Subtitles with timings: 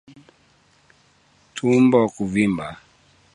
[1.55, 2.67] Tumbo kuvimba